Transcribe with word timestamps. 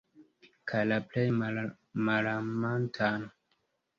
Kaj 0.71 0.79
la 0.91 0.95
plej 1.09 1.25
malamantan. 2.09 3.29